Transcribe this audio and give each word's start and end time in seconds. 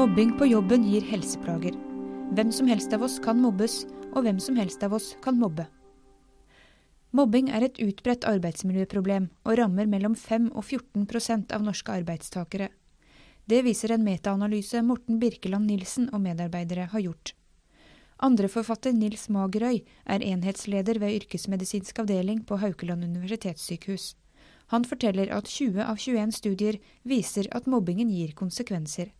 Mobbing 0.00 0.30
på 0.38 0.46
jobben 0.46 0.84
gir 0.88 1.04
helseplager. 1.04 1.74
Hvem 2.32 2.48
som 2.56 2.68
helst 2.70 2.94
av 2.96 3.02
oss 3.04 3.18
kan 3.20 3.36
mobbes, 3.36 3.82
og 4.14 4.22
hvem 4.24 4.38
som 4.40 4.56
helst 4.56 4.80
av 4.86 4.94
oss 4.96 5.10
kan 5.20 5.36
mobbe. 5.36 5.66
Mobbing 7.12 7.50
er 7.52 7.66
et 7.66 7.80
utbredt 7.84 8.24
arbeidsmiljøproblem 8.30 9.26
og 9.44 9.58
rammer 9.60 9.90
mellom 9.92 10.14
5 10.16 10.46
og 10.54 10.64
14% 10.64 11.52
av 11.52 11.68
norske 11.68 11.98
arbeidstakere. 12.00 12.70
Det 13.44 13.60
viser 13.68 13.92
en 13.92 14.06
metaanalyse 14.06 14.80
Morten 14.88 15.20
Birkeland 15.20 15.68
Nilsen 15.68 16.08
og 16.14 16.24
medarbeidere 16.24 16.88
har 16.94 17.04
gjort. 17.04 17.34
Andreforfatter 18.24 18.96
Nils 18.96 19.28
Magerøy 19.28 19.82
er 19.84 20.28
enhetsleder 20.32 21.04
ved 21.04 21.20
yrkesmedisinsk 21.20 22.00
avdeling 22.06 22.40
på 22.48 22.62
Haukeland 22.64 23.04
universitetssykehus. 23.04 24.14
Han 24.72 24.88
forteller 24.88 25.28
at 25.28 25.44
20 25.44 25.84
av 25.84 26.00
21 26.00 26.38
studier 26.40 26.80
viser 27.04 27.52
at 27.52 27.68
mobbingen 27.68 28.08
gir 28.08 28.32
konsekvenser. 28.32 29.12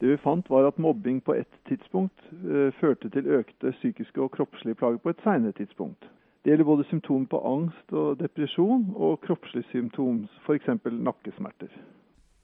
Det 0.00 0.08
vi 0.08 0.16
fant 0.16 0.48
var 0.48 0.64
at 0.68 0.78
mobbing 0.80 1.20
på 1.20 1.34
et 1.36 1.60
tidspunkt 1.68 2.24
uh, 2.32 2.72
førte 2.80 3.10
til 3.12 3.28
økte 3.28 3.74
psykiske 3.76 4.22
og 4.22 4.32
kroppslige 4.32 4.78
plager 4.80 5.02
på 5.02 5.12
et 5.12 5.22
senere 5.24 5.52
tidspunkt. 5.52 6.08
Det 6.40 6.54
gjelder 6.54 6.64
både 6.64 6.86
symptomer 6.88 7.28
på 7.28 7.40
angst 7.44 7.92
og 7.92 8.16
depresjon, 8.22 8.86
og 8.96 9.20
kroppslige 9.26 9.68
symptom, 9.74 10.22
f.eks. 10.46 10.70
nakkesmerter. 10.88 11.68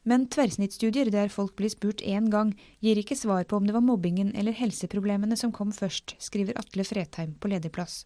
Men 0.06 0.28
tverrsnittstudier 0.30 1.08
der 1.10 1.32
folk 1.32 1.56
blir 1.56 1.72
spurt 1.72 2.04
én 2.04 2.28
gang, 2.30 2.52
gir 2.84 3.00
ikke 3.00 3.16
svar 3.16 3.48
på 3.48 3.56
om 3.56 3.64
det 3.66 3.74
var 3.74 3.82
mobbingen 3.82 4.34
eller 4.36 4.54
helseproblemene 4.54 5.38
som 5.40 5.50
kom 5.52 5.72
først, 5.72 6.14
skriver 6.22 6.60
Atle 6.60 6.84
Fretheim 6.84 7.34
på 7.40 7.50
lederplass. 7.50 8.04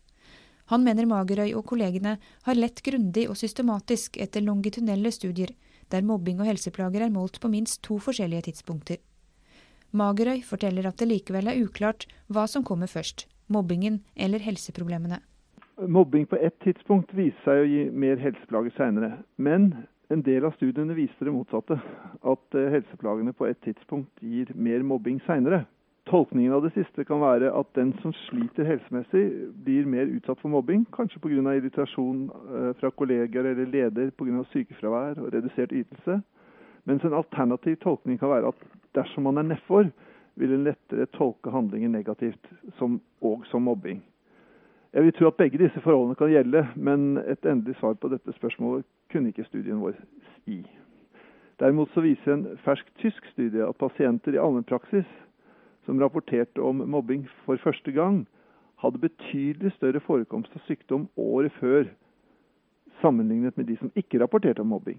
Han 0.71 0.87
mener 0.87 1.11
Magerøy 1.11 1.51
og 1.59 1.67
kollegene 1.67 2.15
har 2.47 2.57
lett 2.57 2.81
grundig 2.87 3.27
og 3.29 3.37
systematisk 3.37 4.17
etter 4.23 4.47
longitudinelle 4.47 5.11
studier, 5.11 5.51
der 5.91 6.07
mobbing 6.07 6.39
og 6.39 6.47
helseplager 6.47 7.03
er 7.03 7.13
målt 7.13 7.43
på 7.43 7.51
minst 7.51 7.83
to 7.83 7.99
forskjellige 7.99 8.47
tidspunkter. 8.53 9.03
Magerøy 9.91 10.45
forteller 10.47 10.87
at 10.87 11.01
det 11.01 11.09
likevel 11.11 11.51
er 11.51 11.59
uklart 11.65 12.07
hva 12.31 12.47
som 12.47 12.63
kommer 12.67 12.87
først, 12.87 13.27
mobbingen 13.51 14.01
eller 14.15 14.39
helseproblemene. 14.45 15.19
Mobbing 15.81 16.27
på 16.31 16.37
ett 16.37 16.59
tidspunkt 16.63 17.15
viser 17.17 17.41
seg 17.43 17.63
å 17.63 17.67
gi 17.67 17.83
mer 17.91 18.21
helseplager 18.21 18.75
seinere. 18.77 19.17
Men 19.37 19.73
en 20.13 20.23
del 20.27 20.45
av 20.47 20.55
studiene 20.59 20.95
viser 20.95 21.27
det 21.27 21.35
motsatte. 21.35 21.79
At 22.23 22.59
eh, 22.59 22.71
helseplagene 22.75 23.35
på 23.35 23.49
et 23.49 23.59
tidspunkt 23.65 24.23
gir 24.23 24.51
mer 24.55 24.85
mobbing 24.87 25.21
seinere. 25.27 25.65
Tolkningen 26.11 26.55
av 26.57 26.65
det 26.65 26.73
siste 26.75 27.05
kan 27.07 27.21
være 27.23 27.53
at 27.55 27.71
den 27.79 27.93
som 28.03 28.13
sliter 28.27 28.67
helsemessig, 28.67 29.25
blir 29.65 29.87
mer 29.87 30.11
utsatt 30.11 30.41
for 30.43 30.53
mobbing. 30.53 30.85
Kanskje 30.97 31.23
pga. 31.23 31.55
irritasjon 31.55 32.29
eh, 32.31 32.73
fra 32.81 32.91
kolleger 32.91 33.47
eller 33.53 33.67
leder 33.67 34.11
pga. 34.11 34.45
sykefravær 34.53 35.19
og 35.23 35.33
redusert 35.35 35.73
ytelse. 35.73 36.21
Mens 36.85 37.05
en 37.05 37.15
alternativ 37.15 37.77
tolkning 37.85 38.19
kan 38.19 38.33
være 38.33 38.53
at 38.55 38.69
dersom 38.95 39.29
man 39.29 39.39
er 39.39 39.49
nedfor, 39.51 39.91
vil 40.41 40.55
en 40.55 40.65
lettere 40.65 41.07
tolke 41.17 41.53
handlinger 41.53 41.91
negativt, 41.93 42.53
som, 42.79 43.01
og 43.21 43.45
som 43.51 43.63
mobbing. 43.63 44.03
Jeg 44.93 45.05
vil 45.05 45.13
tro 45.15 45.29
at 45.31 45.39
begge 45.39 45.59
disse 45.59 45.81
forholdene 45.85 46.19
kan 46.19 46.33
gjelde, 46.33 46.65
men 46.75 47.19
et 47.19 47.47
endelig 47.47 47.77
svar 47.79 47.95
på 47.95 48.11
dette 48.11 48.33
spørsmålet 48.35 48.87
kunne 49.13 49.31
ikke 49.31 49.47
studien 49.47 49.83
vår 49.83 49.95
gi. 50.49 50.65
Derimot 51.61 51.93
så 51.95 52.03
viser 52.03 52.33
en 52.33 52.47
fersk 52.65 52.89
tysk 52.99 53.27
studie 53.35 53.67
at 53.67 53.79
pasienter 53.79 54.35
i 54.35 54.41
allmennpraksis 54.41 55.07
som 55.87 56.01
rapporterte 56.01 56.63
om 56.63 56.83
mobbing 56.91 57.27
for 57.45 57.61
første 57.63 57.93
gang, 57.93 58.25
hadde 58.81 59.03
betydelig 59.03 59.75
større 59.77 60.01
forekomst 60.01 60.55
av 60.57 60.65
sykdom 60.67 61.07
året 61.21 61.53
før 61.61 61.85
sammenlignet 63.01 63.57
med 63.57 63.69
de 63.69 63.77
som 63.77 63.93
ikke 63.95 64.21
rapporterte 64.23 64.65
om 64.65 64.73
mobbing. 64.73 64.99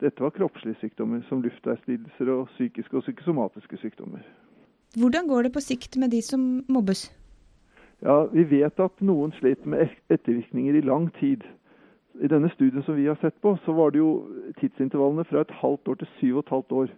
Dette 0.00 0.22
var 0.22 0.30
kroppslige 0.30 0.78
sykdommer, 0.80 1.22
som 1.28 1.42
luftveislidelser 1.42 2.28
og 2.30 2.46
psykiske 2.54 2.96
og 2.96 3.02
psykosomatiske 3.02 3.80
sykdommer. 3.82 4.22
Hvordan 4.96 5.26
går 5.28 5.42
det 5.42 5.52
på 5.52 5.60
sikt 5.60 5.96
med 5.98 6.10
de 6.14 6.22
som 6.22 6.64
mobbes? 6.68 7.08
Ja, 8.02 8.26
Vi 8.32 8.44
vet 8.50 8.78
at 8.80 9.00
noen 9.02 9.32
slet 9.32 9.66
med 9.66 9.88
ettervirkninger 10.08 10.74
i 10.78 10.86
lang 10.86 11.10
tid. 11.18 11.42
I 12.22 12.30
denne 12.30 12.50
studien 12.54 12.82
som 12.82 12.96
vi 12.96 13.06
har 13.06 13.18
sett 13.20 13.34
på, 13.42 13.56
så 13.64 13.72
var 13.72 13.90
det 13.90 13.98
jo 13.98 14.30
tidsintervallene 14.60 15.24
fra 15.24 15.40
et 15.40 15.50
halvt 15.50 15.88
år 15.88 15.94
til 15.94 16.08
syv 16.20 16.36
og 16.36 16.44
et 16.44 16.54
halvt 16.54 16.72
år. 16.72 16.88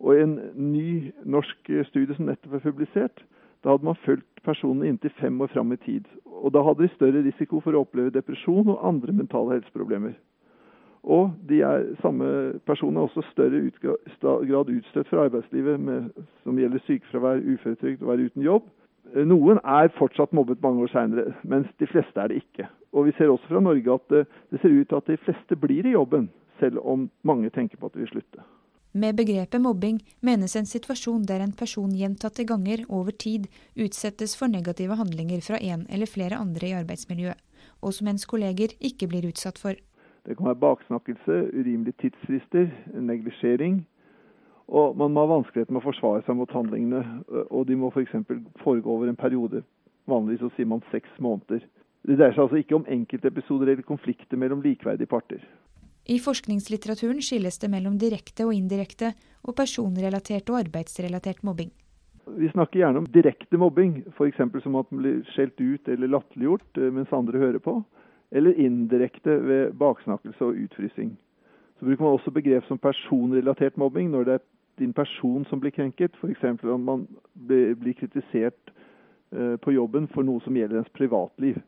Og 0.00 0.20
en 0.20 0.34
ny 0.54 1.12
norsk 1.24 1.70
studie 1.88 2.16
som 2.16 2.28
nettopp 2.28 2.54
er 2.54 2.64
publisert, 2.68 3.24
da 3.64 3.72
hadde 3.72 3.88
man 3.88 3.96
fulgt 4.04 4.44
personene 4.44 4.88
inntil 4.88 5.12
fem 5.20 5.40
år 5.40 5.48
fram 5.52 5.72
i 5.72 5.80
tid. 5.80 6.04
Og 6.24 6.52
da 6.52 6.60
hadde 6.62 6.84
de 6.84 6.92
større 6.94 7.24
risiko 7.24 7.60
for 7.64 7.72
å 7.72 7.84
oppleve 7.86 8.12
depresjon 8.12 8.68
og 8.68 8.84
andre 8.84 9.12
mentale 9.16 9.56
helseproblemer. 9.56 10.12
Og 11.04 11.34
de 11.48 11.60
er, 11.60 11.84
samme 12.00 12.26
personer 12.66 13.00
er 13.00 13.08
også 13.08 13.22
større 13.32 13.60
grad 14.48 14.70
utstøtt 14.72 15.10
fra 15.10 15.26
arbeidslivet, 15.28 15.80
med, 15.80 16.08
som 16.42 16.56
gjelder 16.58 16.80
sykefravær, 16.86 17.44
uføretrygd 17.44 18.02
og 18.02 18.08
være 18.08 18.30
uten 18.30 18.46
jobb. 18.46 18.70
Noen 19.28 19.60
er 19.68 19.92
fortsatt 19.98 20.32
mobbet 20.32 20.62
mange 20.64 20.82
år 20.86 20.90
seinere, 20.94 21.34
mens 21.44 21.68
de 21.78 21.86
fleste 21.86 22.20
er 22.20 22.32
det 22.32 22.40
ikke. 22.40 22.70
Og 22.96 23.06
Vi 23.06 23.12
ser 23.18 23.28
også 23.28 23.52
fra 23.52 23.60
Norge 23.60 23.94
at 23.94 24.08
det, 24.10 24.26
det 24.50 24.60
ser 24.62 24.72
ut 24.80 24.88
til 24.88 24.96
at 24.96 25.12
de 25.12 25.20
fleste 25.26 25.56
blir 25.60 25.86
i 25.86 25.92
jobben, 25.92 26.30
selv 26.60 26.80
om 26.80 27.10
mange 27.22 27.50
tenker 27.50 27.76
på 27.76 27.86
at 27.86 27.94
de 27.94 28.06
vil 28.06 28.14
slutte. 28.14 28.40
Med 28.94 29.16
begrepet 29.18 29.60
mobbing 29.60 29.98
menes 30.22 30.54
en 30.56 30.68
situasjon 30.70 31.24
der 31.26 31.42
en 31.42 31.52
person 31.52 31.90
gjentatte 31.98 32.44
ganger 32.46 32.84
over 32.88 33.10
tid 33.10 33.48
utsettes 33.74 34.36
for 34.38 34.46
negative 34.46 34.94
handlinger 34.94 35.42
fra 35.42 35.58
en 35.58 35.82
eller 35.90 36.06
flere 36.06 36.38
andre 36.38 36.68
i 36.68 36.76
arbeidsmiljøet, 36.78 37.40
og 37.82 37.92
som 37.92 38.08
ens 38.08 38.24
kolleger 38.24 38.76
ikke 38.80 39.10
blir 39.10 39.26
utsatt 39.26 39.58
for. 39.58 39.74
Det 40.24 40.36
kan 40.36 40.46
være 40.46 40.60
baksnakkelse, 40.62 41.34
urimelige 41.52 41.98
tidsfrister, 42.00 42.70
neglisjering. 42.96 43.82
Og 44.68 44.96
man 44.96 45.12
må 45.12 45.26
ha 45.26 45.34
vanskeligheter 45.34 45.74
med 45.76 45.82
å 45.82 45.88
forsvare 45.90 46.24
seg 46.24 46.38
mot 46.38 46.52
handlingene. 46.56 47.02
Og 47.50 47.66
de 47.68 47.76
må 47.76 47.90
f.eks. 47.92 48.14
foregå 48.62 48.94
over 48.96 49.10
en 49.10 49.20
periode. 49.20 49.60
Vanligvis 50.08 50.40
så 50.40 50.50
sier 50.56 50.70
man 50.70 50.84
seks 50.92 51.12
måneder. 51.20 51.66
Det 52.04 52.16
dreier 52.16 52.32
seg 52.36 52.46
altså 52.46 52.60
ikke 52.60 52.78
om 52.78 52.88
enkeltepisoder 52.88 53.72
eller 53.72 53.84
konflikter 53.84 54.40
mellom 54.40 54.64
likeverdige 54.64 55.08
parter. 55.08 55.44
I 56.04 56.18
forskningslitteraturen 56.20 57.20
skilles 57.24 57.56
det 57.60 57.70
mellom 57.72 57.96
direkte 58.00 58.44
og 58.44 58.52
indirekte, 58.56 59.14
og 59.44 59.56
personrelatert 59.56 60.50
og 60.52 60.58
arbeidsrelatert 60.60 61.40
mobbing. 61.44 61.70
Vi 62.24 62.48
snakker 62.52 62.80
gjerne 62.80 63.00
om 63.00 63.08
direkte 63.12 63.60
mobbing, 63.60 64.02
f.eks. 64.16 64.40
som 64.64 64.76
at 64.80 64.92
man 64.92 65.00
blir 65.00 65.20
skjelt 65.32 65.60
ut 65.60 65.88
eller 65.92 66.12
latterliggjort 66.12 66.80
eh, 66.80 66.92
mens 66.92 67.12
andre 67.12 67.40
hører 67.40 67.60
på 67.64 67.78
eller 68.34 68.58
indirekte 68.60 69.36
ved 69.46 69.76
baksnakkelse 69.78 70.44
og 70.44 70.58
utfrysing. 70.64 71.14
Så 71.78 71.86
bruker 71.86 72.04
man 72.04 72.16
også 72.18 72.30
begrep 72.34 72.66
som 72.68 72.78
personrelatert 72.78 73.76
mobbing 73.78 74.10
når 74.10 74.24
det 74.24 74.34
er 74.34 74.44
din 74.78 74.92
person 74.92 75.44
som 75.46 75.60
blir 75.62 75.70
krenket, 75.70 76.16
f.eks. 76.18 76.64
om 76.64 76.80
man 76.80 77.06
blir 77.34 77.94
kritisert 77.94 78.72
eh, 79.30 79.54
på 79.56 79.74
jobben 79.74 80.08
for 80.10 80.26
noe 80.26 80.42
som 80.42 80.56
gjelder 80.56 80.82
ens 80.82 80.90
privatliv. 80.98 81.60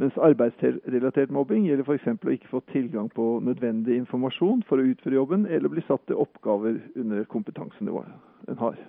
Mens 0.00 0.16
arbeidsrelatert 0.16 1.32
mobbing 1.34 1.66
gjelder 1.68 1.84
f.eks. 1.84 2.08
å 2.24 2.32
ikke 2.32 2.48
få 2.54 2.62
tilgang 2.72 3.10
på 3.12 3.26
nødvendig 3.44 3.98
informasjon 4.00 4.64
for 4.68 4.80
å 4.80 4.88
utføre 4.94 5.18
jobben, 5.18 5.44
eller 5.44 5.68
bli 5.68 5.84
satt 5.84 6.06
til 6.08 6.20
oppgaver 6.24 6.80
under 6.96 7.28
kompetansenivået 7.28 8.48
en 8.48 8.64
har. 8.64 8.80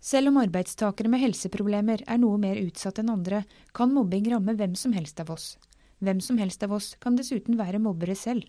Selv 0.00 0.32
om 0.32 0.40
arbeidstakere 0.40 1.12
med 1.12 1.20
helseproblemer 1.22 2.02
er 2.08 2.18
noe 2.18 2.40
mer 2.40 2.58
utsatt 2.58 2.98
enn 3.02 3.12
andre, 3.12 3.44
kan 3.76 3.92
mobbing 3.94 4.30
ramme 4.32 4.56
hvem 4.58 4.74
som 4.74 4.96
helst 4.96 5.20
av 5.22 5.30
oss. 5.36 5.52
Hvem 6.00 6.20
som 6.24 6.38
helst 6.40 6.62
av 6.64 6.72
oss 6.72 6.94
kan 7.02 7.16
dessuten 7.16 7.58
være 7.60 7.78
mobbere 7.82 8.14
selv. 8.16 8.46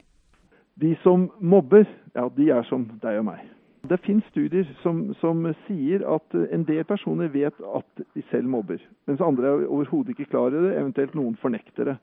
De 0.79 0.93
som 1.03 1.27
mobber, 1.39 1.83
ja, 2.15 2.29
de 2.37 2.47
er 2.49 2.63
som 2.69 2.85
deg 3.03 3.19
og 3.19 3.27
meg. 3.27 3.43
Det 3.89 3.97
finnes 4.05 4.25
studier 4.29 4.67
som, 4.83 5.07
som, 5.19 5.41
sier 5.65 6.03
at 6.07 6.35
en 6.53 6.63
del 6.67 6.83
personer 6.87 7.31
vet 7.33 7.57
at 7.75 8.03
de 8.15 8.23
selv 8.29 8.47
mobber, 8.47 8.79
mens 9.09 9.23
andre 9.25 9.49
er 9.49 9.65
overhodet 9.65 10.13
ikke 10.13 10.29
klar 10.29 10.53
over 10.53 10.69
det, 10.69 10.77
eventuelt 10.77 11.15
noen 11.17 11.35
fornekter 11.41 11.89
det. 11.89 11.97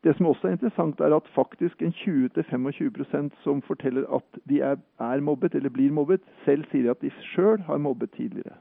Det 0.00 0.14
som 0.16 0.30
også 0.30 0.48
er 0.48 0.56
interessant, 0.56 1.00
er 1.00 1.12
at 1.12 1.28
faktisk 1.34 1.82
en 1.84 1.92
20-25 1.92 3.30
som 3.44 3.60
forteller 3.62 4.08
at 4.16 4.40
de 4.48 4.62
er, 4.64 4.80
er 4.98 5.20
mobbet 5.20 5.54
eller 5.54 5.68
blir 5.70 5.92
mobbet, 5.92 6.24
selv 6.46 6.64
sier 6.72 6.90
at 6.90 7.04
de 7.04 7.12
sjøl 7.34 7.60
har 7.68 7.78
mobbet 7.78 8.10
tidligere. 8.16 8.56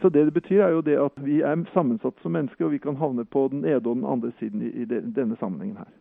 Så 0.00 0.08
det 0.08 0.24
det 0.24 0.34
betyr, 0.34 0.60
er 0.60 0.74
jo 0.74 0.82
det 0.84 0.96
at 1.00 1.20
vi 1.24 1.40
er 1.40 1.62
sammensatt 1.72 2.18
som 2.22 2.34
mennesker, 2.36 2.66
og 2.66 2.74
vi 2.74 2.82
kan 2.82 2.98
havne 3.00 3.24
på 3.24 3.46
den 3.52 3.64
ene 3.64 3.80
og 3.80 3.96
den 3.96 4.04
andre 4.04 4.32
siden 4.40 4.64
i, 4.66 4.84
denne 4.84 5.38
sammenhengen 5.40 5.78
her. 5.80 5.92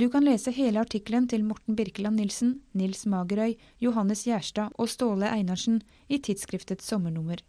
Du 0.00 0.08
kan 0.08 0.24
lese 0.24 0.52
hele 0.56 0.80
artikkelen 0.80 1.26
til 1.28 1.44
Morten 1.44 1.76
Birkeland 1.76 2.16
Nilsen, 2.16 2.60
Nils 2.72 3.06
Magerøy, 3.06 3.56
Johannes 3.80 4.24
Gjerstad 4.26 4.72
og 4.78 4.88
Ståle 4.88 5.28
Einarsen 5.28 5.82
i 6.08 6.18
tidsskriftets 6.18 6.86
sommernummer. 6.88 7.42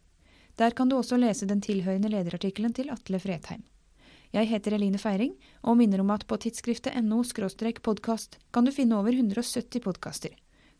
Der 0.59 0.75
kan 0.75 0.89
du 0.89 0.97
også 0.97 1.17
lese 1.17 1.47
den 1.47 1.61
tilhørende 1.61 2.09
lederartikkelen 2.11 2.73
til 2.73 2.91
Atle 2.91 3.19
Fredheim. 3.19 3.63
Jeg 4.31 4.47
heter 4.47 4.75
Eline 4.75 4.99
Feiring, 4.99 5.33
og 5.63 5.77
minner 5.77 5.99
om 5.99 6.11
at 6.11 6.27
på 6.27 6.37
tidsskriftet.no 6.39 7.23
podkast 7.83 8.39
kan 8.51 8.65
du 8.65 8.71
finne 8.71 8.95
over 8.95 9.11
170 9.11 9.79
podkaster. 9.83 10.31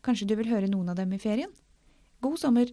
Kanskje 0.02 0.26
du 0.26 0.36
vil 0.36 0.48
høre 0.48 0.68
noen 0.68 0.88
av 0.88 0.96
dem 0.96 1.12
i 1.12 1.18
ferien? 1.18 1.50
God 2.20 2.38
sommer! 2.38 2.66